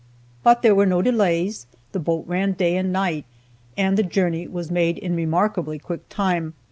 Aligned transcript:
But 0.41 0.63
there 0.63 0.73
were 0.73 0.87
no 0.87 1.03
delays, 1.03 1.67
the 1.91 1.99
boat 1.99 2.25
ran 2.25 2.53
day 2.53 2.75
and 2.75 2.91
night, 2.91 3.23
and 3.77 3.97
the 3.97 4.01
journey 4.01 4.47
was 4.47 4.71
made 4.71 4.97
in 4.97 5.15
remarkably 5.15 5.77
quick 5.77 6.09
time. 6.09 6.55